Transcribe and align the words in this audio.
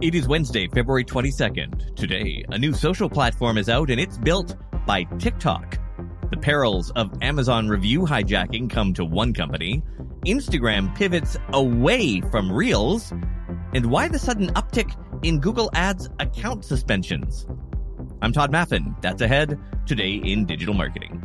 It 0.00 0.16
is 0.16 0.26
Wednesday, 0.26 0.66
February 0.66 1.04
22nd. 1.04 1.94
Today, 1.94 2.44
a 2.48 2.58
new 2.58 2.72
social 2.72 3.08
platform 3.08 3.56
is 3.56 3.68
out 3.68 3.90
and 3.90 4.00
it's 4.00 4.18
built 4.18 4.56
by 4.86 5.04
TikTok. 5.04 5.78
The 6.32 6.36
perils 6.36 6.90
of 6.96 7.16
Amazon 7.22 7.68
review 7.68 8.00
hijacking 8.00 8.68
come 8.68 8.92
to 8.94 9.04
one 9.04 9.32
company. 9.32 9.84
Instagram 10.26 10.92
pivots 10.96 11.36
away 11.52 12.20
from 12.22 12.50
Reels. 12.50 13.12
And 13.72 13.86
why 13.86 14.08
the 14.08 14.18
sudden 14.18 14.48
uptick 14.54 14.92
in 15.24 15.38
Google 15.38 15.70
Ads 15.74 16.10
account 16.18 16.64
suspensions? 16.64 17.46
I'm 18.20 18.32
Tod 18.32 18.50
Maffin. 18.50 19.00
That's 19.00 19.22
ahead 19.22 19.60
today 19.86 20.14
in 20.14 20.44
digital 20.44 20.74
marketing. 20.74 21.24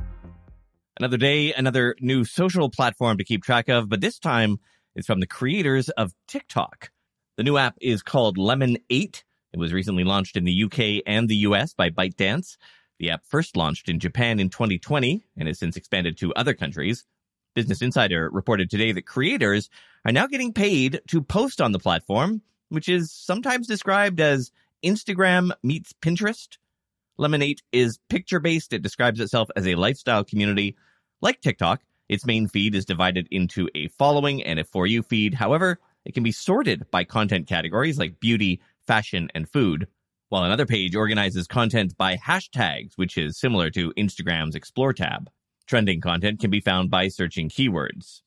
Another 1.00 1.18
day, 1.18 1.54
another 1.54 1.96
new 2.02 2.24
social 2.24 2.70
platform 2.70 3.18
to 3.18 3.24
keep 3.24 3.44
track 3.44 3.68
of, 3.68 3.90
but 3.90 4.00
this 4.00 4.20
time 4.20 4.60
it's 4.96 5.08
from 5.08 5.22
the 5.22 5.28
creators 5.28 5.90
of 5.90 6.14
TikTok. 6.28 6.92
The 7.40 7.44
new 7.44 7.56
app 7.56 7.78
is 7.80 8.04
called 8.04 8.38
Lemon 8.38 8.78
8. 8.90 9.24
It 9.54 9.60
was 9.60 9.71
recently 9.71 10.04
launched 10.04 10.36
in 10.36 10.43
the 10.43 10.64
UK 10.66 11.02
and 11.07 11.29
the 11.29 11.38
US 11.38 11.74
by 11.74 11.89
ByteDance. 11.89 12.57
The 12.98 13.12
app 13.12 13.24
first 13.24 13.56
launched 13.56 13.88
in 13.88 13.98
Japan 13.98 14.42
in 14.42 14.50
2020 14.50 15.24
and 15.38 15.48
has 15.48 15.57
since 15.57 15.78
expanded 15.78 16.18
to 16.18 16.34
other 16.34 16.54
countries. 16.54 17.06
Business 17.56 17.82
Insider 17.82 18.29
reported 18.29 18.70
today 18.70 18.92
that 18.92 19.06
creators 19.06 19.70
are 20.04 20.12
now 20.12 20.28
getting 20.28 20.52
paid 20.52 21.00
to 21.07 21.21
post 21.21 21.62
on 21.62 21.71
the 21.71 21.79
platform, 21.79 22.42
which 22.68 22.89
is 22.89 23.10
sometimes 23.10 23.68
described 23.68 24.20
as 24.20 24.51
Instagram 24.84 25.51
meets 25.64 25.93
Pinterest. 25.93 26.57
Lemon 27.18 27.42
8 27.42 27.62
is 27.71 28.00
picture 28.10 28.42
based. 28.42 28.74
It 28.74 28.82
describes 28.82 29.21
itself 29.21 29.48
as 29.56 29.65
a 29.65 29.76
lifestyle 29.76 30.26
community. 30.26 30.76
Like 31.21 31.40
TikTok, 31.40 31.84
its 32.09 32.26
main 32.26 32.50
feed 32.50 32.76
is 32.76 32.84
divided 32.84 33.30
into 33.31 33.70
a 33.76 33.88
following 33.88 34.44
and 34.44 34.59
a 34.59 34.66
For 34.66 34.86
You 34.86 35.03
feed. 35.03 35.36
However, 35.36 35.80
it 36.09 36.14
can 36.14 36.23
be 36.23 36.31
sorted 36.31 36.90
by 36.90 37.04
content 37.04 37.45
categories 37.45 38.00
like 38.00 38.20
beauty, 38.20 38.59
fashion, 38.88 39.30
and 39.36 39.48
food, 39.48 39.86
while 40.30 40.44
another 40.44 40.66
page 40.66 40.95
organizes 40.95 41.46
content 41.46 41.96
by 41.98 42.18
hashtags, 42.18 42.94
which 42.96 43.16
is 43.16 43.38
similar 43.38 43.70
to 43.70 43.94
Instagram's 43.94 44.56
Explore 44.56 44.94
tab. 44.94 45.30
Trending 45.68 46.02
content 46.02 46.40
can 46.40 46.50
be 46.50 46.62
found 46.62 46.90
by 46.90 47.10
searching 47.10 47.48
keywords. 47.48 48.22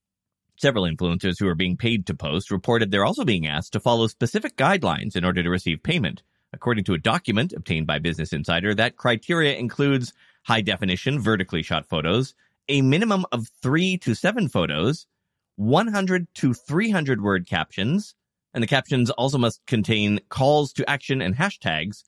Several 0.57 0.85
influencers 0.85 1.41
who 1.41 1.49
are 1.49 1.57
being 1.57 1.77
paid 1.77 2.07
to 2.07 2.15
post 2.15 2.53
reported 2.53 2.93
they're 2.93 3.05
also 3.05 3.25
being 3.25 3.49
asked 3.49 3.73
to 3.73 3.81
follow 3.81 4.07
specific 4.07 4.57
guidelines 4.57 5.17
in 5.17 5.25
order 5.25 5.43
to 5.43 5.51
receive 5.51 5.83
payment. 5.83 6.23
According 6.53 6.85
to 6.85 6.95
a 6.95 6.99
document 6.99 7.53
obtained 7.53 7.89
by 7.89 7.99
Business 7.99 8.33
Insider, 8.33 8.77
that 8.77 8.97
criteria 8.97 9.57
includes 9.57 10.13
high 10.45 10.61
definition, 10.61 11.19
vertically 11.19 11.65
shot 11.65 11.89
photos, 11.89 12.33
a 12.69 12.81
minimum 12.81 13.27
of 13.33 13.49
three 13.61 13.99
to 13.99 14.15
seven 14.15 14.49
photos, 14.49 15.09
100 15.57 16.27
to 16.35 16.55
300 16.55 17.23
word 17.23 17.47
captions, 17.47 18.15
and 18.55 18.63
the 18.63 18.69
captions 18.69 19.11
also 19.11 19.39
must 19.39 19.65
contain 19.67 20.21
calls 20.29 20.73
to 20.75 20.89
action 20.89 21.21
and 21.23 21.37
hashtags. 21.37 22.05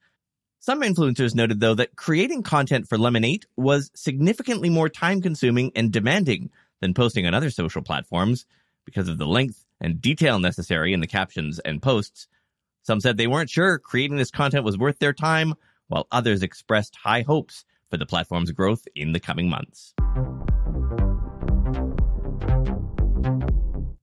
Some 0.60 0.80
influencers 0.82 1.34
noted, 1.34 1.60
though, 1.60 1.74
that 1.74 1.96
creating 1.96 2.42
content 2.42 2.88
for 2.88 2.96
Lemon8 2.96 3.44
was 3.56 3.90
significantly 3.94 4.70
more 4.70 4.88
time 4.88 5.20
consuming 5.20 5.72
and 5.76 5.92
demanding 5.92 6.50
than 6.80 6.94
posting 6.94 7.26
on 7.26 7.34
other 7.34 7.50
social 7.50 7.82
platforms 7.82 8.46
because 8.84 9.08
of 9.08 9.18
the 9.18 9.26
length 9.26 9.64
and 9.80 10.00
detail 10.00 10.38
necessary 10.38 10.92
in 10.92 11.00
the 11.00 11.06
captions 11.06 11.58
and 11.58 11.82
posts. 11.82 12.28
Some 12.82 13.00
said 13.00 13.16
they 13.16 13.26
weren't 13.26 13.50
sure 13.50 13.78
creating 13.78 14.16
this 14.16 14.30
content 14.30 14.64
was 14.64 14.78
worth 14.78 14.98
their 14.98 15.12
time, 15.12 15.54
while 15.88 16.06
others 16.10 16.42
expressed 16.42 16.96
high 16.96 17.22
hopes 17.22 17.64
for 17.90 17.96
the 17.96 18.06
platform's 18.06 18.52
growth 18.52 18.86
in 18.94 19.12
the 19.12 19.20
coming 19.20 19.48
months. 19.48 19.94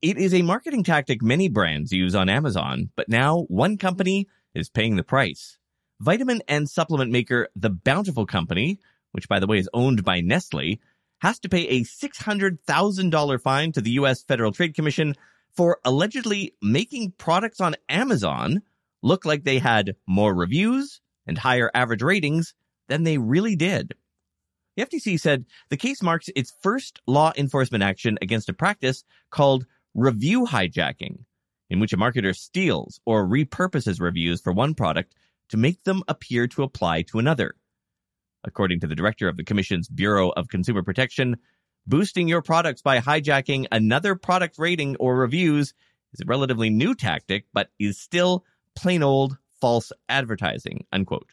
It 0.02 0.18
is 0.18 0.34
a 0.34 0.42
marketing 0.42 0.84
tactic 0.84 1.22
many 1.22 1.48
brands 1.48 1.92
use 1.92 2.16
on 2.16 2.28
Amazon, 2.28 2.90
but 2.96 3.08
now 3.08 3.42
one 3.50 3.78
company 3.78 4.28
is 4.56 4.68
paying 4.68 4.96
the 4.96 5.04
price. 5.04 5.60
Vitamin 6.00 6.42
and 6.48 6.68
supplement 6.68 7.12
maker 7.12 7.50
The 7.56 7.70
Bountiful 7.70 8.26
Company, 8.26 8.80
which 9.12 9.30
by 9.30 9.40
the 9.40 9.46
way 9.46 9.60
is 9.60 9.70
owned 9.76 10.04
by 10.04 10.22
Nestle, 10.22 10.80
has 11.20 11.38
to 11.42 11.50
pay 11.50 11.68
a 11.68 11.82
$600,000 11.82 13.42
fine 13.42 13.72
to 13.74 13.82
the 13.82 13.92
US 13.92 14.24
Federal 14.24 14.52
Trade 14.52 14.74
Commission 14.74 15.16
for 15.56 15.78
allegedly 15.86 16.56
making 16.64 17.12
products 17.20 17.62
on 17.62 17.76
Amazon 17.88 18.64
look 19.04 19.24
like 19.24 19.44
they 19.44 19.60
had 19.60 19.96
more 20.08 20.34
reviews 20.34 21.00
and 21.28 21.38
higher 21.38 21.70
average 21.76 22.02
ratings 22.02 22.56
than 22.88 23.04
they 23.04 23.20
really 23.20 23.56
did. 23.56 23.94
The 24.76 24.86
FTC 24.86 25.20
said 25.20 25.46
the 25.70 25.78
case 25.78 26.02
marks 26.02 26.28
its 26.36 26.52
first 26.64 27.02
law 27.06 27.34
enforcement 27.38 27.84
action 27.84 28.18
against 28.20 28.50
a 28.50 28.54
practice 28.54 29.04
called 29.30 29.68
review 29.94 30.46
hijacking, 30.46 31.26
in 31.70 31.80
which 31.80 31.94
a 31.94 31.98
marketer 31.98 32.36
steals 32.36 33.00
or 33.06 33.28
repurposes 33.28 34.00
reviews 34.00 34.42
for 34.42 34.54
one 34.54 34.74
product 34.74 35.16
to 35.50 35.58
make 35.58 35.84
them 35.84 36.04
appear 36.08 36.48
to 36.48 36.64
apply 36.64 37.02
to 37.04 37.20
another. 37.20 37.56
According 38.44 38.80
to 38.82 38.88
the 38.88 38.96
director 38.96 39.28
of 39.28 39.38
the 39.38 39.44
Commission's 39.44 39.88
Bureau 39.88 40.30
of 40.30 40.48
Consumer 40.48 40.82
Protection, 40.84 41.38
boosting 41.86 42.28
your 42.28 42.42
products 42.42 42.82
by 42.82 43.00
hijacking 43.00 43.68
another 43.72 44.16
product 44.16 44.58
rating 44.58 44.96
or 44.98 45.16
reviews 45.16 45.74
is 46.14 46.22
a 46.22 46.26
relatively 46.26 46.70
new 46.70 46.96
tactic, 46.96 47.46
but 47.54 47.70
is 47.80 48.00
still 48.00 48.46
plain 48.76 49.04
old 49.04 49.38
false 49.60 49.92
advertising, 50.10 50.86
unquote. 50.92 51.32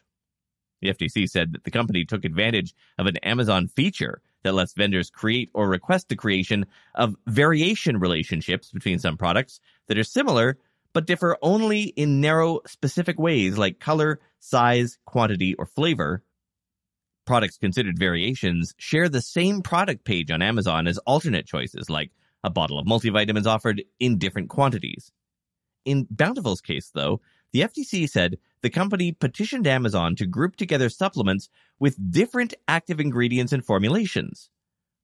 The 0.81 0.93
FTC 0.93 1.29
said 1.29 1.53
that 1.53 1.63
the 1.63 1.71
company 1.71 2.05
took 2.05 2.23
advantage 2.23 2.73
of 2.97 3.05
an 3.05 3.17
Amazon 3.17 3.67
feature 3.67 4.21
that 4.43 4.53
lets 4.53 4.73
vendors 4.73 5.09
create 5.09 5.49
or 5.53 5.67
request 5.67 6.09
the 6.09 6.15
creation 6.15 6.65
of 6.95 7.15
variation 7.27 7.97
relationships 7.97 8.71
between 8.71 8.99
some 8.99 9.17
products 9.17 9.59
that 9.87 9.97
are 9.97 10.03
similar 10.03 10.57
but 10.93 11.05
differ 11.05 11.37
only 11.41 11.83
in 11.83 12.21
narrow 12.21 12.61
specific 12.65 13.19
ways 13.19 13.57
like 13.57 13.79
color, 13.79 14.19
size, 14.39 14.97
quantity, 15.05 15.53
or 15.55 15.65
flavor. 15.65 16.23
Products 17.25 17.57
considered 17.57 17.99
variations 17.99 18.73
share 18.77 19.07
the 19.07 19.21
same 19.21 19.61
product 19.61 20.03
page 20.03 20.31
on 20.31 20.41
Amazon 20.41 20.87
as 20.87 20.97
alternate 20.99 21.45
choices 21.45 21.89
like 21.89 22.11
a 22.43 22.49
bottle 22.49 22.79
of 22.79 22.87
multivitamins 22.87 23.45
offered 23.45 23.83
in 23.99 24.17
different 24.17 24.49
quantities. 24.49 25.11
In 25.85 26.07
Bountiful's 26.09 26.61
case, 26.61 26.89
though, 26.93 27.21
the 27.53 27.61
FTC 27.61 28.09
said 28.09 28.37
the 28.61 28.69
company 28.69 29.11
petitioned 29.11 29.67
Amazon 29.67 30.15
to 30.15 30.25
group 30.25 30.55
together 30.55 30.89
supplements 30.89 31.49
with 31.79 32.11
different 32.11 32.53
active 32.67 32.99
ingredients 32.99 33.53
and 33.53 33.65
formulations. 33.65 34.49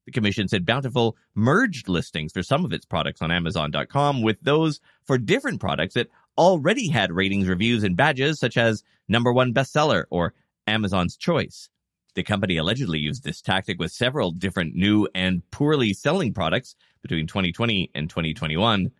The 0.05 0.11
commission 0.11 0.47
said 0.47 0.65
Bountiful 0.65 1.17
merged 1.33 1.89
listings 1.89 2.31
for 2.31 2.43
some 2.43 2.63
of 2.63 2.73
its 2.73 2.85
products 2.85 3.21
on 3.21 3.31
Amazon.com 3.31 4.21
with 4.21 4.41
those 4.41 4.79
for 5.05 5.17
different 5.17 5.59
products 5.59 5.95
that 5.95 6.09
already 6.37 6.89
had 6.89 7.11
ratings, 7.11 7.47
reviews, 7.47 7.83
and 7.83 7.97
badges 7.97 8.39
such 8.39 8.57
as 8.57 8.83
number 9.07 9.33
one 9.33 9.53
bestseller 9.53 10.05
or 10.09 10.33
Amazon's 10.67 11.17
choice. 11.17 11.69
The 12.13 12.23
company 12.23 12.57
allegedly 12.57 12.99
used 12.99 13.23
this 13.23 13.41
tactic 13.41 13.79
with 13.79 13.91
several 13.91 14.31
different 14.31 14.75
new 14.75 15.07
and 15.13 15.41
poorly 15.51 15.93
selling 15.93 16.33
products 16.33 16.75
between 17.01 17.27
2020 17.27 17.91
and 17.93 18.09
2021. 18.09 18.91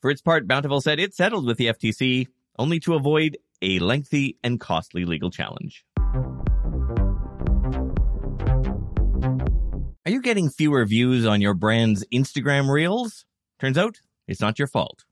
For 0.00 0.10
its 0.10 0.22
part, 0.22 0.46
Bountiful 0.46 0.80
said 0.80 1.00
it 1.00 1.14
settled 1.14 1.46
with 1.46 1.56
the 1.56 1.66
FTC 1.68 2.28
only 2.58 2.78
to 2.80 2.94
avoid 2.94 3.38
a 3.62 3.78
lengthy 3.78 4.36
and 4.42 4.60
costly 4.60 5.04
legal 5.04 5.30
challenge. 5.30 5.84
Are 10.04 10.10
you 10.10 10.20
getting 10.20 10.50
fewer 10.50 10.84
views 10.84 11.24
on 11.24 11.40
your 11.40 11.54
brand's 11.54 12.04
Instagram 12.12 12.68
reels? 12.68 13.24
Turns 13.60 13.78
out 13.78 14.00
it's 14.26 14.40
not 14.40 14.58
your 14.58 14.68
fault. 14.68 15.04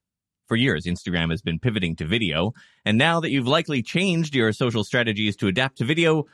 For 0.48 0.56
years, 0.56 0.84
Instagram 0.84 1.30
has 1.30 1.42
been 1.42 1.60
pivoting 1.60 1.94
to 1.96 2.04
video, 2.04 2.52
and 2.84 2.98
now 2.98 3.20
that 3.20 3.30
you've 3.30 3.46
likely 3.46 3.82
changed 3.84 4.34
your 4.34 4.52
social 4.52 4.82
strategies 4.82 5.36
to 5.36 5.46
adapt 5.46 5.78
to 5.78 5.84
video, 5.84 6.24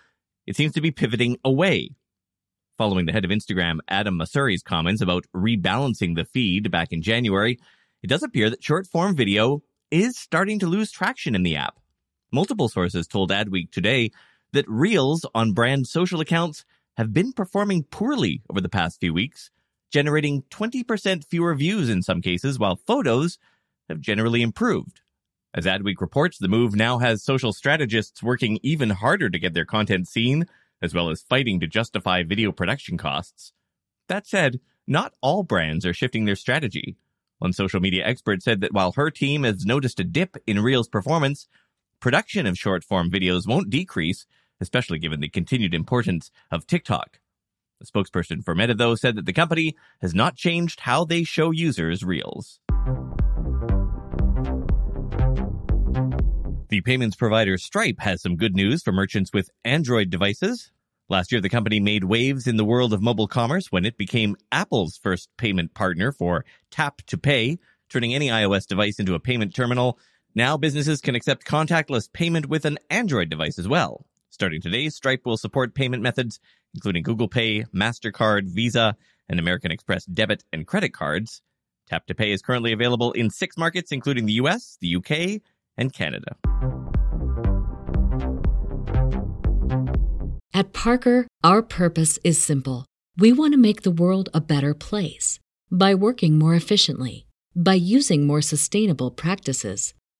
it 0.46 0.56
seems 0.56 0.72
to 0.72 0.80
be 0.80 0.90
pivoting 0.90 1.36
away. 1.44 1.90
Following 2.78 3.04
the 3.04 3.12
head 3.12 3.26
of 3.26 3.30
Instagram, 3.30 3.80
Adam 3.88 4.18
Mosseri's 4.18 4.62
comments 4.62 5.02
about 5.02 5.26
rebalancing 5.34 6.16
the 6.16 6.24
feed 6.24 6.70
back 6.70 6.92
in 6.92 7.02
January, 7.02 7.58
it 8.02 8.06
does 8.06 8.22
appear 8.22 8.48
that 8.48 8.64
short 8.64 8.86
form 8.86 9.14
video 9.14 9.62
is 9.90 10.16
starting 10.16 10.58
to 10.60 10.66
lose 10.66 10.90
traction 10.90 11.34
in 11.34 11.42
the 11.42 11.56
app. 11.56 11.78
Multiple 12.32 12.68
sources 12.68 13.06
told 13.06 13.30
Adweek 13.30 13.70
today 13.70 14.10
that 14.52 14.68
Reels 14.68 15.24
on 15.34 15.52
brand 15.52 15.86
social 15.86 16.20
accounts 16.20 16.64
have 16.96 17.12
been 17.12 17.32
performing 17.32 17.84
poorly 17.84 18.42
over 18.50 18.60
the 18.60 18.68
past 18.68 19.00
few 19.00 19.14
weeks, 19.14 19.50
generating 19.92 20.42
20% 20.50 21.24
fewer 21.24 21.54
views 21.54 21.88
in 21.88 22.02
some 22.02 22.20
cases, 22.20 22.58
while 22.58 22.76
photos 22.76 23.38
have 23.88 24.00
generally 24.00 24.42
improved. 24.42 25.00
As 25.54 25.66
Adweek 25.66 26.00
reports, 26.00 26.38
the 26.38 26.48
move 26.48 26.74
now 26.74 26.98
has 26.98 27.22
social 27.22 27.52
strategists 27.52 28.22
working 28.22 28.58
even 28.62 28.90
harder 28.90 29.30
to 29.30 29.38
get 29.38 29.54
their 29.54 29.64
content 29.64 30.08
seen, 30.08 30.46
as 30.82 30.92
well 30.92 31.08
as 31.08 31.22
fighting 31.22 31.60
to 31.60 31.66
justify 31.66 32.22
video 32.22 32.52
production 32.52 32.98
costs. 32.98 33.52
That 34.08 34.26
said, 34.26 34.60
not 34.86 35.14
all 35.22 35.44
brands 35.44 35.86
are 35.86 35.94
shifting 35.94 36.24
their 36.24 36.36
strategy. 36.36 36.96
One 37.38 37.52
social 37.52 37.80
media 37.80 38.06
expert 38.06 38.42
said 38.42 38.60
that 38.60 38.72
while 38.72 38.92
her 38.92 39.10
team 39.10 39.44
has 39.44 39.64
noticed 39.66 40.00
a 40.00 40.04
dip 40.04 40.36
in 40.46 40.60
Reels 40.60 40.88
performance, 40.88 41.48
production 42.00 42.46
of 42.46 42.58
short 42.58 42.84
form 42.84 43.10
videos 43.10 43.46
won't 43.46 43.70
decrease, 43.70 44.26
especially 44.60 44.98
given 44.98 45.20
the 45.20 45.28
continued 45.28 45.74
importance 45.74 46.30
of 46.50 46.66
TikTok. 46.66 47.20
A 47.80 47.84
spokesperson 47.84 48.42
for 48.42 48.54
Meta, 48.54 48.74
though, 48.74 48.94
said 48.94 49.16
that 49.16 49.26
the 49.26 49.32
company 49.32 49.76
has 50.00 50.14
not 50.14 50.36
changed 50.36 50.80
how 50.80 51.04
they 51.04 51.24
show 51.24 51.50
users 51.50 52.02
Reels. 52.02 52.58
The 56.68 56.80
payments 56.80 57.16
provider 57.16 57.58
Stripe 57.58 58.00
has 58.00 58.22
some 58.22 58.36
good 58.36 58.56
news 58.56 58.82
for 58.82 58.92
merchants 58.92 59.30
with 59.32 59.50
Android 59.64 60.10
devices. 60.10 60.72
Last 61.08 61.30
year, 61.30 61.40
the 61.40 61.48
company 61.48 61.78
made 61.78 62.04
waves 62.04 62.48
in 62.48 62.56
the 62.56 62.64
world 62.64 62.92
of 62.92 63.00
mobile 63.00 63.28
commerce 63.28 63.70
when 63.70 63.84
it 63.84 63.96
became 63.96 64.36
Apple's 64.50 64.96
first 64.96 65.28
payment 65.36 65.74
partner 65.74 66.10
for 66.10 66.44
Tap 66.70 67.02
to 67.06 67.16
Pay, 67.16 67.58
turning 67.88 68.14
any 68.14 68.28
iOS 68.28 68.66
device 68.66 68.98
into 68.98 69.14
a 69.14 69.20
payment 69.20 69.54
terminal. 69.54 69.98
Now 70.36 70.58
businesses 70.58 71.00
can 71.00 71.14
accept 71.14 71.46
contactless 71.46 72.12
payment 72.12 72.44
with 72.44 72.66
an 72.66 72.78
Android 72.90 73.30
device 73.30 73.58
as 73.58 73.66
well. 73.66 74.04
Starting 74.28 74.60
today, 74.60 74.90
Stripe 74.90 75.22
will 75.24 75.38
support 75.38 75.74
payment 75.74 76.02
methods 76.02 76.38
including 76.74 77.02
Google 77.04 77.26
Pay, 77.26 77.64
MasterCard, 77.74 78.44
Visa, 78.44 78.96
and 79.30 79.40
American 79.40 79.70
Express 79.70 80.04
debit 80.04 80.44
and 80.52 80.66
credit 80.66 80.92
cards. 80.92 81.40
Tap 81.88 82.04
to 82.08 82.14
Pay 82.14 82.32
is 82.32 82.42
currently 82.42 82.72
available 82.72 83.12
in 83.12 83.30
six 83.30 83.56
markets, 83.56 83.92
including 83.92 84.26
the 84.26 84.34
US, 84.34 84.76
the 84.82 84.96
UK, 84.96 85.40
and 85.78 85.90
Canada. 85.90 86.36
At 90.52 90.74
Parker, 90.74 91.26
our 91.42 91.62
purpose 91.62 92.18
is 92.24 92.42
simple. 92.42 92.84
We 93.16 93.32
want 93.32 93.54
to 93.54 93.58
make 93.58 93.82
the 93.82 93.90
world 93.90 94.28
a 94.34 94.42
better 94.42 94.74
place 94.74 95.38
by 95.72 95.94
working 95.94 96.38
more 96.38 96.54
efficiently, 96.54 97.24
by 97.54 97.74
using 97.74 98.26
more 98.26 98.42
sustainable 98.42 99.10
practices, 99.10 99.94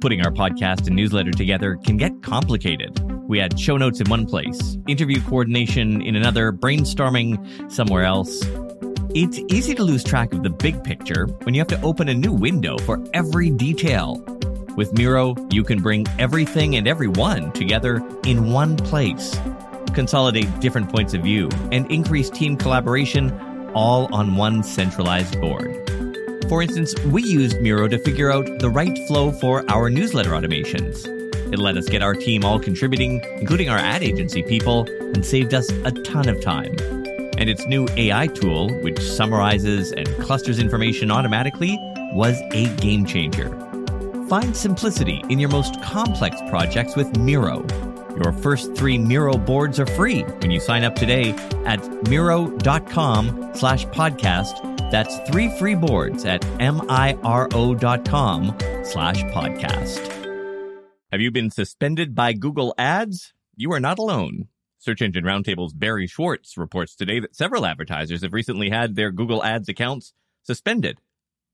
Putting 0.00 0.24
our 0.24 0.32
podcast 0.32 0.86
and 0.86 0.96
newsletter 0.96 1.30
together 1.30 1.76
can 1.84 1.98
get 1.98 2.22
complicated. 2.22 2.98
We 3.28 3.38
had 3.38 3.60
show 3.60 3.76
notes 3.76 4.00
in 4.00 4.08
one 4.08 4.24
place, 4.24 4.78
interview 4.88 5.20
coordination 5.20 6.00
in 6.00 6.16
another, 6.16 6.52
brainstorming 6.52 7.70
somewhere 7.70 8.04
else. 8.04 8.42
It's 9.14 9.38
easy 9.52 9.74
to 9.74 9.84
lose 9.84 10.02
track 10.02 10.32
of 10.32 10.42
the 10.42 10.48
big 10.48 10.82
picture 10.84 11.26
when 11.42 11.52
you 11.52 11.60
have 11.60 11.68
to 11.68 11.80
open 11.82 12.08
a 12.08 12.14
new 12.14 12.32
window 12.32 12.78
for 12.78 13.04
every 13.12 13.50
detail. 13.50 14.24
With 14.74 14.94
Miro, 14.94 15.34
you 15.50 15.64
can 15.64 15.82
bring 15.82 16.06
everything 16.18 16.76
and 16.76 16.88
everyone 16.88 17.52
together 17.52 17.96
in 18.24 18.50
one 18.50 18.78
place, 18.78 19.38
consolidate 19.92 20.60
different 20.60 20.90
points 20.90 21.12
of 21.12 21.22
view, 21.22 21.50
and 21.72 21.90
increase 21.92 22.30
team 22.30 22.56
collaboration 22.56 23.38
all 23.74 24.12
on 24.14 24.36
one 24.36 24.62
centralized 24.62 25.38
board. 25.42 25.89
For 26.50 26.62
instance, 26.62 26.98
we 27.04 27.22
used 27.22 27.60
Miro 27.60 27.86
to 27.86 27.96
figure 27.96 28.28
out 28.28 28.58
the 28.58 28.70
right 28.70 28.98
flow 29.06 29.30
for 29.30 29.64
our 29.70 29.88
newsletter 29.88 30.30
automations. 30.30 31.06
It 31.52 31.60
let 31.60 31.76
us 31.76 31.88
get 31.88 32.02
our 32.02 32.12
team 32.12 32.44
all 32.44 32.58
contributing, 32.58 33.22
including 33.38 33.68
our 33.68 33.78
ad 33.78 34.02
agency 34.02 34.42
people, 34.42 34.84
and 35.14 35.24
saved 35.24 35.54
us 35.54 35.70
a 35.84 35.92
ton 35.92 36.28
of 36.28 36.40
time. 36.40 36.74
And 37.38 37.48
its 37.48 37.64
new 37.66 37.86
AI 37.96 38.26
tool, 38.26 38.68
which 38.80 39.00
summarizes 39.00 39.92
and 39.92 40.08
clusters 40.16 40.58
information 40.58 41.12
automatically, 41.12 41.78
was 42.14 42.36
a 42.50 42.66
game 42.78 43.06
changer. 43.06 43.48
Find 44.28 44.56
simplicity 44.56 45.22
in 45.28 45.38
your 45.38 45.50
most 45.50 45.80
complex 45.82 46.36
projects 46.50 46.96
with 46.96 47.16
Miro. 47.16 47.64
Your 48.24 48.32
first 48.32 48.74
three 48.74 48.98
Miro 48.98 49.36
boards 49.36 49.78
are 49.78 49.86
free 49.86 50.22
when 50.22 50.50
you 50.50 50.58
sign 50.58 50.82
up 50.82 50.96
today 50.96 51.30
at 51.64 51.80
Miro.com 52.08 53.52
slash 53.54 53.86
podcast. 53.86 54.69
That's 54.90 55.18
three 55.30 55.48
free 55.58 55.74
boards 55.74 56.24
at 56.24 56.44
M-I-R-O.com 56.60 58.56
slash 58.84 59.22
podcast. 59.24 60.16
Have 61.12 61.20
you 61.20 61.30
been 61.30 61.50
suspended 61.50 62.14
by 62.14 62.32
Google 62.32 62.74
Ads? 62.78 63.32
You 63.56 63.72
are 63.72 63.80
not 63.80 63.98
alone. 63.98 64.48
Search 64.78 65.02
Engine 65.02 65.24
Roundtable's 65.24 65.74
Barry 65.74 66.06
Schwartz 66.06 66.56
reports 66.56 66.94
today 66.94 67.20
that 67.20 67.36
several 67.36 67.66
advertisers 67.66 68.22
have 68.22 68.32
recently 68.32 68.70
had 68.70 68.96
their 68.96 69.10
Google 69.10 69.44
Ads 69.44 69.68
accounts 69.68 70.12
suspended 70.42 70.98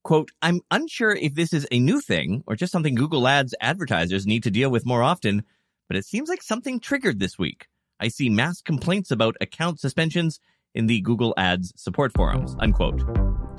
Quote, 0.07 0.31
I'm 0.41 0.61
unsure 0.71 1.11
if 1.11 1.35
this 1.35 1.51
is 1.51 1.67
a 1.69 1.81
new 1.81 1.99
thing 1.99 2.41
or 2.47 2.55
just 2.55 2.71
something 2.71 2.95
Google 2.95 3.27
Ads 3.27 3.53
advertisers 3.59 4.25
need 4.25 4.43
to 4.43 4.49
deal 4.49 4.69
with 4.69 4.85
more 4.85 5.03
often, 5.03 5.43
but 5.89 5.97
it 5.97 6.05
seems 6.05 6.29
like 6.29 6.41
something 6.41 6.79
triggered 6.79 7.19
this 7.19 7.37
week. 7.37 7.67
I 7.99 8.07
see 8.07 8.29
mass 8.29 8.61
complaints 8.61 9.11
about 9.11 9.35
account 9.41 9.81
suspensions 9.81 10.39
in 10.77 10.85
the 10.85 11.01
Google 11.01 11.33
Ads 11.37 11.73
support 11.75 12.13
forums, 12.13 12.55
unquote. 12.59 13.01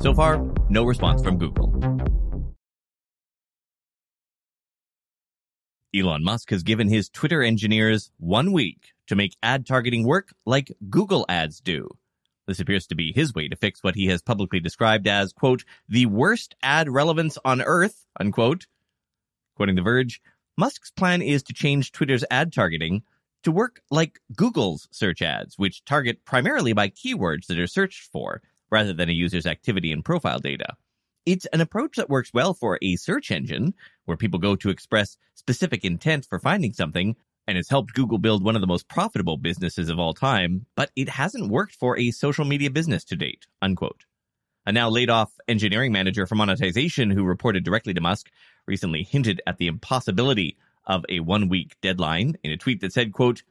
So 0.01 0.15
far, 0.15 0.41
no 0.71 0.85
response 0.85 1.21
from 1.21 1.37
Google. 1.37 1.75
Elon 5.95 6.23
Musk 6.23 6.51
has 6.51 6.63
given 6.63 6.89
his 6.89 7.09
Twitter 7.09 7.43
engineers 7.43 8.13
one 8.19 8.53
week 8.53 8.93
to 9.09 9.17
make 9.17 9.37
ad 9.43 9.67
targeting 9.67 10.07
work 10.07 10.33
like 10.47 10.73
Google 10.89 11.27
Ads 11.29 11.61
do. 11.61 11.89
This 12.47 12.61
appears 12.61 12.87
to 12.87 12.95
be 12.95 13.13
his 13.13 13.35
way 13.35 13.49
to 13.49 13.57
fix 13.57 13.83
what 13.83 13.97
he 13.97 14.07
has 14.07 14.23
publicly 14.23 14.61
described 14.61 15.09
as, 15.09 15.33
quote, 15.33 15.65
the 15.89 16.07
worst 16.07 16.55
ad 16.63 16.89
relevance 16.89 17.37
on 17.45 17.61
earth, 17.63 18.07
unquote. 18.21 18.67
Quoting 19.57 19.75
The 19.75 19.83
Verge, 19.83 20.21
Musk's 20.57 20.93
plan 20.93 21.21
is 21.21 21.43
to 21.45 21.53
change 21.53 21.91
Twitter's 21.91 22.25
ad 22.31 22.53
targeting 22.53 23.03
to 23.43 23.53
work 23.53 23.81
like 23.91 24.21
Google's 24.35 24.89
search 24.91 25.23
ads, 25.23 25.59
which 25.59 25.85
target 25.85 26.25
primarily 26.25 26.73
by 26.73 26.89
keywords 26.89 27.47
that 27.47 27.59
are 27.59 27.67
searched 27.67 28.11
for, 28.11 28.43
rather 28.71 28.93
than 28.93 29.09
a 29.09 29.13
user's 29.13 29.47
activity 29.47 29.93
and 29.93 30.05
profile 30.05 30.39
data. 30.39 30.77
It's 31.25 31.47
an 31.47 31.61
approach 31.61 31.97
that 31.97 32.11
works 32.11 32.33
well 32.33 32.55
for 32.55 32.79
a 32.81 32.97
search 32.97 33.31
engine, 33.31 33.75
where 34.07 34.17
people 34.17 34.39
go 34.39 34.57
to 34.57 34.71
express 34.71 35.17
specific 35.35 35.85
intent 35.85 36.27
for 36.27 36.39
finding 36.39 36.73
something, 36.73 37.17
and 37.47 37.57
has 37.57 37.69
helped 37.69 37.95
Google 37.95 38.19
build 38.19 38.45
one 38.45 38.55
of 38.55 38.61
the 38.61 38.67
most 38.67 38.89
profitable 38.89 39.39
businesses 39.39 39.89
of 39.89 39.99
all 39.99 40.13
time, 40.13 40.67
but 40.75 40.91
it 40.97 41.09
hasn't 41.09 41.51
worked 41.51 41.75
for 41.75 41.99
a 41.99 42.11
social 42.11 42.45
media 42.45 42.71
business 42.71 43.05
to 43.05 43.17
date, 43.17 43.47
unquote. 43.63 44.05
A 44.67 44.73
now 44.73 44.91
laid 44.91 45.09
off 45.09 45.33
engineering 45.49 45.93
manager 45.93 46.27
for 46.27 46.35
monetization 46.35 47.11
who 47.11 47.25
reported 47.25 47.65
directly 47.65 47.95
to 47.95 48.03
Musk 48.03 48.31
recently 48.67 49.03
hinted 49.03 49.41
at 49.47 49.57
the 49.57 49.67
impossibility 49.67 50.59
of 50.89 51.05
a 51.09 51.21
one 51.21 51.49
week 51.49 51.77
deadline 51.81 52.37
in 52.43 52.51
a 52.51 52.57
tweet 52.57 52.81
that 52.81 52.93
said, 52.93 53.13
quote, 53.13 53.45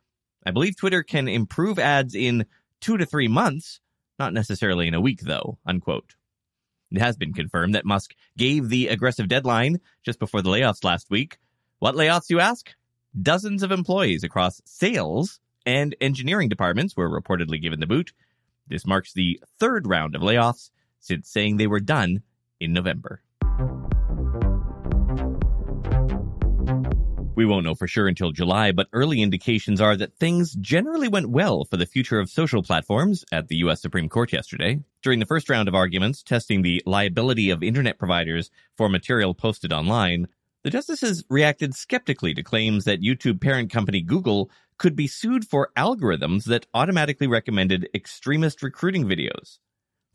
I 0.45 0.51
believe 0.51 0.75
Twitter 0.75 1.04
can 1.04 1.28
improve 1.28 1.80
ads 1.80 2.16
in 2.16 2.45
two 2.81 2.98
to 2.98 3.06
three 3.06 3.28
months, 3.28 3.80
not 4.19 4.34
necessarily 4.34 4.88
in 4.88 4.94
a 4.94 5.01
week 5.01 5.22
though, 5.22 5.60
unquote. 5.66 6.16
It 6.92 7.00
has 7.00 7.18
been 7.18 7.34
confirmed 7.34 7.76
that 7.76 7.85
Musk 7.85 8.16
gave 8.38 8.69
the 8.69 8.88
aggressive 8.88 9.28
deadline 9.28 9.80
just 10.04 10.19
before 10.19 10.42
the 10.42 10.50
layoffs 10.50 10.83
last 10.83 11.09
week. 11.09 11.38
What 11.80 11.95
layoffs, 11.95 12.30
you 12.30 12.40
ask? 12.40 12.73
Dozens 13.21 13.62
of 13.62 13.71
employees 13.71 14.23
across 14.23 14.62
sales 14.66 15.40
and 15.66 15.95
engineering 16.00 16.50
departments 16.50 16.95
were 16.95 17.09
reportedly 17.09 17.62
given 17.62 17.80
the 17.80 17.88
boot. 17.88 18.14
This 18.68 18.85
marks 18.85 19.14
the 19.14 19.42
third 19.59 19.85
round 19.85 20.16
of 20.16 20.21
layoffs 20.21 20.71
since 21.00 21.30
saying 21.30 21.57
they 21.57 21.68
were 21.68 21.80
done 21.80 22.23
in 22.59 22.73
November. 22.73 23.21
We 27.38 27.46
won't 27.46 27.66
know 27.66 27.76
for 27.76 27.88
sure 27.88 28.08
until 28.08 28.32
July, 28.32 28.72
but 28.72 28.88
early 28.94 29.22
indications 29.22 29.80
are 29.80 29.96
that 29.96 30.16
things 30.16 30.54
generally 30.54 31.08
went 31.08 31.30
well 31.30 31.66
for 31.66 31.78
the 31.78 31.86
future 31.86 32.20
of 32.20 32.32
social 32.32 32.64
platforms 32.64 33.24
at 33.32 33.48
the 33.48 33.58
U.S. 33.58 33.80
Supreme 33.80 34.10
Court 34.10 34.34
yesterday. 34.34 34.80
During 35.04 35.20
the 35.20 35.28
first 35.28 35.48
round 35.48 35.68
of 35.68 35.76
arguments 35.76 36.24
testing 36.24 36.64
the 36.64 36.82
liability 36.88 37.52
of 37.52 37.62
internet 37.62 38.00
providers 38.00 38.50
for 38.76 38.90
material 38.90 39.36
posted 39.36 39.72
online, 39.72 40.28
the 40.64 40.72
justices 40.72 41.26
reacted 41.30 41.76
skeptically 41.76 42.34
to 42.34 42.42
claims 42.42 42.86
that 42.86 43.04
YouTube 43.04 43.40
parent 43.40 43.72
company 43.72 44.02
Google 44.02 44.50
could 44.80 44.96
be 44.96 45.06
sued 45.06 45.46
for 45.46 45.70
algorithms 45.78 46.46
that 46.46 46.66
automatically 46.74 47.28
recommended 47.28 47.88
extremist 47.94 48.64
recruiting 48.64 49.06
videos. 49.06 49.60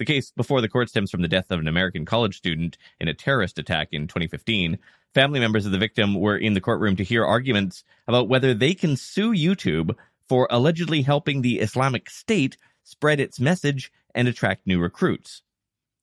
The 0.02 0.14
case 0.14 0.32
before 0.32 0.61
the 0.61 0.68
court 0.68 0.88
stems 0.88 1.12
from 1.12 1.23
the 1.23 1.28
death 1.28 1.52
of 1.52 1.61
an 1.61 1.68
American 1.68 2.04
college 2.04 2.37
student 2.37 2.76
in 2.99 3.06
a 3.06 3.14
terrorist 3.14 3.56
attack 3.56 3.90
in 3.92 4.09
2015. 4.09 4.76
Family 5.14 5.38
members 5.38 5.64
of 5.64 5.71
the 5.71 5.78
victim 5.78 6.16
were 6.16 6.37
in 6.37 6.54
the 6.54 6.61
courtroom 6.61 6.97
to 6.97 7.04
hear 7.04 7.25
arguments 7.25 7.85
about 8.09 8.28
whether 8.28 8.52
they 8.52 8.75
can 8.75 8.97
sue 8.97 9.30
YouTube 9.30 9.94
for 10.28 10.49
allegedly 10.50 11.02
helping 11.02 11.40
the 11.40 11.61
Islamic 11.61 12.11
State 12.11 12.56
spread 12.82 13.21
its 13.21 13.38
message 13.38 13.92
and 14.12 14.26
attract 14.26 14.66
new 14.66 14.80
recruits. 14.80 15.42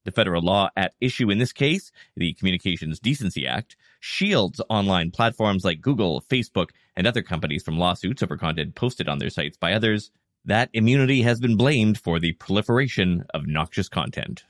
The 0.06 0.12
federal 0.12 0.44
law 0.44 0.70
at 0.77 0.94
issue 1.01 1.29
in 1.29 1.39
this 1.39 1.51
case, 1.51 1.91
the 2.15 2.32
Communications 2.36 3.01
Decency 3.01 3.46
Act, 3.46 3.75
shields 4.00 4.62
online 4.70 5.12
platforms 5.12 5.65
like 5.65 5.82
Google, 5.82 6.22
Facebook, 6.22 6.70
and 6.96 7.06
other 7.06 7.22
companies 7.22 7.63
from 7.63 7.77
lawsuits 7.77 8.24
over 8.24 8.38
content 8.38 8.75
posted 8.75 9.10
on 9.10 9.20
their 9.20 9.29
sites 9.29 9.58
by 9.58 9.74
others. 9.74 10.10
That 10.46 10.69
immunity 10.74 11.22
has 11.24 11.39
been 11.39 11.58
blamed 11.58 12.00
for 12.00 12.19
the 12.19 12.34
proliferation 12.34 13.25
of 13.34 13.46
noxious 13.46 13.89
content. 13.89 14.46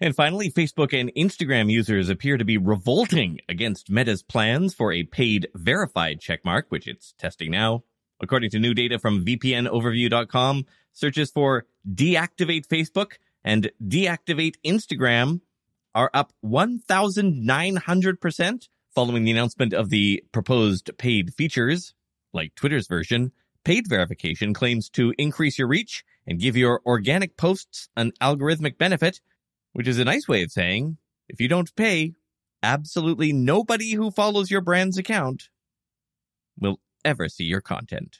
And 0.00 0.14
finally, 0.14 0.50
Facebook 0.50 0.98
and 0.98 1.12
Instagram 1.14 1.70
users 1.70 2.08
appear 2.08 2.36
to 2.36 2.44
be 2.44 2.56
revolting 2.56 3.40
against 3.48 3.90
Meta's 3.90 4.22
plans 4.22 4.74
for 4.74 4.92
a 4.92 5.02
paid 5.02 5.48
verified 5.54 6.20
checkmark, 6.20 6.64
which 6.68 6.86
it's 6.86 7.14
testing 7.18 7.50
now. 7.50 7.82
According 8.20 8.50
to 8.50 8.58
new 8.58 8.74
data 8.74 8.98
from 8.98 9.24
VPNoverview.com, 9.24 10.66
searches 10.92 11.30
for 11.30 11.66
deactivate 11.88 12.66
Facebook 12.66 13.12
and 13.44 13.70
deactivate 13.82 14.56
Instagram 14.64 15.40
are 15.94 16.10
up 16.14 16.32
1,900% 16.44 18.68
following 18.98 19.22
the 19.22 19.30
announcement 19.30 19.72
of 19.72 19.90
the 19.90 20.24
proposed 20.32 20.90
paid 20.98 21.32
features, 21.32 21.94
like 22.32 22.52
Twitter's 22.56 22.88
version. 22.88 23.30
Paid 23.62 23.86
verification 23.86 24.52
claims 24.52 24.90
to 24.90 25.14
increase 25.16 25.56
your 25.56 25.68
reach 25.68 26.02
and 26.26 26.40
give 26.40 26.56
your 26.56 26.80
organic 26.84 27.36
posts 27.36 27.88
an 27.96 28.10
algorithmic 28.20 28.76
benefit, 28.76 29.20
which 29.72 29.86
is 29.86 30.00
a 30.00 30.04
nice 30.04 30.26
way 30.26 30.42
of 30.42 30.50
saying 30.50 30.96
if 31.28 31.40
you 31.40 31.46
don't 31.46 31.76
pay, 31.76 32.14
absolutely 32.60 33.32
nobody 33.32 33.92
who 33.92 34.10
follows 34.10 34.50
your 34.50 34.62
brand's 34.62 34.98
account 34.98 35.48
will 36.58 36.80
ever 37.04 37.28
see 37.28 37.44
your 37.44 37.60
content. 37.60 38.18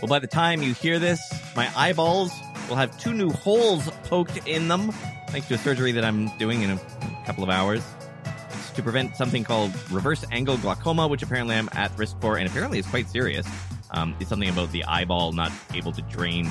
Well, 0.00 0.08
by 0.08 0.20
the 0.20 0.26
time 0.26 0.62
you 0.62 0.72
hear 0.72 0.98
this, 0.98 1.20
my 1.54 1.70
eyeballs 1.76 2.32
will 2.72 2.78
have 2.78 2.98
two 2.98 3.12
new 3.12 3.28
holes 3.28 3.86
poked 4.04 4.48
in 4.48 4.66
them, 4.66 4.92
thanks 5.28 5.46
to 5.46 5.52
a 5.52 5.58
surgery 5.58 5.92
that 5.92 6.06
I'm 6.06 6.34
doing 6.38 6.62
in 6.62 6.70
a 6.70 6.80
couple 7.26 7.44
of 7.44 7.50
hours. 7.50 7.82
It's 8.24 8.70
to 8.70 8.82
prevent 8.82 9.14
something 9.14 9.44
called 9.44 9.72
reverse 9.90 10.24
angle 10.32 10.56
glaucoma, 10.56 11.06
which 11.06 11.22
apparently 11.22 11.54
I'm 11.54 11.68
at 11.72 11.94
risk 11.98 12.18
for, 12.22 12.38
and 12.38 12.48
apparently 12.48 12.78
is 12.78 12.86
quite 12.86 13.10
serious. 13.10 13.46
Um, 13.90 14.16
it's 14.20 14.30
something 14.30 14.48
about 14.48 14.72
the 14.72 14.84
eyeball 14.84 15.32
not 15.32 15.52
able 15.74 15.92
to 15.92 16.00
drain. 16.00 16.48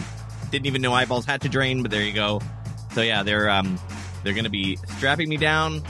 Didn't 0.51 0.67
even 0.67 0.83
know 0.83 0.93
eyeballs 0.93 1.25
had 1.25 1.41
to 1.41 1.49
drain, 1.49 1.81
but 1.81 1.89
there 1.89 2.03
you 2.03 2.13
go. 2.13 2.39
So 2.93 3.01
yeah, 3.01 3.23
they're 3.23 3.49
um, 3.49 3.79
they're 4.23 4.33
going 4.33 4.43
to 4.43 4.51
be 4.51 4.77
strapping 4.97 5.27
me 5.27 5.37
down, 5.37 5.81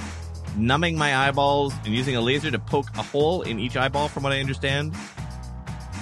numbing 0.56 0.98
my 0.98 1.14
eyeballs, 1.14 1.74
and 1.84 1.94
using 1.94 2.16
a 2.16 2.22
laser 2.22 2.50
to 2.52 2.60
poke 2.60 2.88
a 2.98 3.04
hole 3.04 3.42
in 3.42 3.60
each 3.60 3.76
eyeball, 3.76 4.08
from 4.08 4.24
what 4.24 4.32
I 4.32 4.40
understand. 4.40 4.96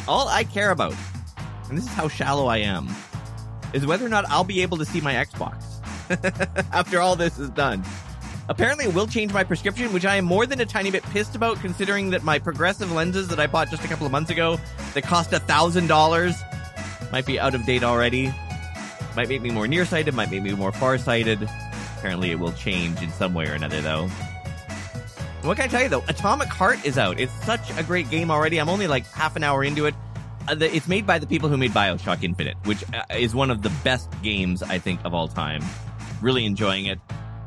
All 0.07 0.27
I 0.27 0.43
care 0.43 0.69
about 0.69 0.93
and 1.69 1.77
this 1.77 1.86
is 1.86 1.93
how 1.93 2.07
shallow 2.07 2.48
I 2.48 2.57
am, 2.57 2.88
is 3.73 3.85
whether 3.85 4.05
or 4.05 4.09
not 4.09 4.25
I'll 4.29 4.43
be 4.43 4.61
able 4.61 4.77
to 4.77 4.85
see 4.85 5.01
my 5.01 5.13
Xbox 5.13 5.63
after 6.73 6.99
all 6.99 7.15
this 7.15 7.38
is 7.39 7.49
done. 7.49 7.83
Apparently, 8.49 8.85
it 8.85 8.95
will 8.95 9.05
change 9.05 9.31
my 9.31 9.43
prescription, 9.43 9.93
which 9.93 10.05
I 10.05 10.15
am 10.15 10.25
more 10.25 10.47
than 10.47 10.59
a 10.59 10.65
tiny 10.65 10.89
bit 10.89 11.03
pissed 11.03 11.35
about, 11.35 11.59
considering 11.59 12.09
that 12.09 12.23
my 12.23 12.39
progressive 12.39 12.91
lenses 12.91 13.27
that 13.27 13.39
I 13.39 13.45
bought 13.45 13.69
just 13.69 13.85
a 13.85 13.88
couple 13.88 14.07
of 14.07 14.11
months 14.11 14.31
ago 14.31 14.59
that 14.95 15.03
cost 15.03 15.33
a 15.33 15.39
thousand 15.39 15.85
dollars 15.85 16.35
might 17.11 17.27
be 17.27 17.39
out 17.39 17.53
of 17.53 17.63
date 17.65 17.83
already. 17.83 18.33
Might 19.15 19.29
make 19.29 19.43
me 19.43 19.51
more 19.51 19.67
nearsighted, 19.67 20.15
might 20.15 20.31
make 20.31 20.41
me 20.41 20.53
more 20.53 20.71
farsighted. 20.71 21.47
Apparently, 21.97 22.31
it 22.31 22.39
will 22.39 22.53
change 22.53 23.01
in 23.03 23.11
some 23.11 23.35
way 23.35 23.45
or 23.47 23.53
another, 23.53 23.81
though. 23.81 24.09
What 25.43 25.55
can 25.55 25.65
I 25.65 25.67
tell 25.67 25.81
you 25.81 25.89
though? 25.89 26.03
Atomic 26.09 26.49
Heart 26.49 26.85
is 26.85 26.97
out. 26.97 27.19
It's 27.19 27.33
such 27.45 27.71
a 27.77 27.83
great 27.83 28.09
game 28.09 28.29
already. 28.29 28.57
I'm 28.57 28.67
only 28.67 28.88
like 28.88 29.05
half 29.07 29.38
an 29.38 29.43
hour 29.43 29.63
into 29.63 29.85
it. 29.85 29.95
Uh, 30.50 30.56
it's 30.62 30.88
made 30.88 31.06
by 31.06 31.20
the 31.20 31.27
people 31.27 31.48
who 31.48 31.58
made 31.58 31.72
Bioshock 31.72 32.24
Infinite, 32.24 32.58
which 32.63 32.84
uh, 32.91 33.03
is 33.15 33.36
one 33.36 33.51
of 33.51 33.62
the 33.62 33.70
best 33.84 34.10
games 34.24 34.63
I 34.63 34.79
think 34.79 35.00
of 35.06 35.13
all 35.13 35.27
time. 35.27 35.63
Really 36.22 36.46
enjoying 36.46 36.88
it. 36.88 37.00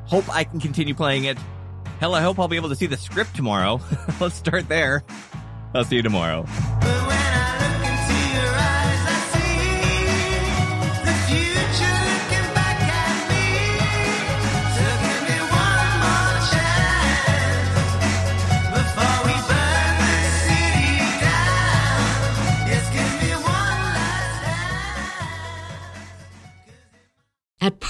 Hope 0.06 0.28
I 0.32 0.44
can 0.44 0.60
continue 0.60 0.94
playing 0.94 1.24
it. 1.24 1.36
Hell, 1.98 2.14
I 2.14 2.20
hope 2.20 2.38
I'll 2.38 2.48
be 2.48 2.56
able 2.56 2.68
to 2.68 2.76
see 2.76 2.86
the 2.86 2.96
script 2.96 3.34
tomorrow. 3.34 3.80
Let's 4.20 4.36
start 4.36 4.68
there. 4.68 5.02
I'll 5.74 5.84
see 5.84 5.96
you 5.96 6.02
tomorrow. 6.02 6.46